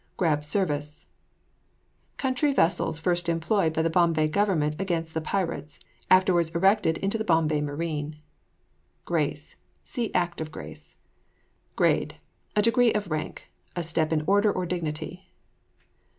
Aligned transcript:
GRAB 0.17 0.43
SERVICE. 0.43 1.05
Country 2.17 2.51
vessels 2.51 2.97
first 2.99 3.29
employed 3.29 3.71
by 3.71 3.83
the 3.83 3.89
Bombay 3.91 4.29
government 4.29 4.75
against 4.81 5.13
the 5.13 5.21
pirates; 5.21 5.77
afterwards 6.09 6.49
erected 6.55 6.97
into 6.97 7.19
the 7.19 7.23
Bombay 7.23 7.61
Marine. 7.61 8.17
GRACE. 9.05 9.57
See 9.83 10.11
ACT 10.15 10.41
OF 10.41 10.51
GRACE. 10.51 10.95
GRADE. 11.75 12.15
A 12.55 12.63
degree 12.63 12.91
of 12.91 13.11
rank; 13.11 13.51
a 13.75 13.83
step 13.83 14.11
in 14.11 14.23
order 14.25 14.51
or 14.51 14.65
dignity. 14.65 15.29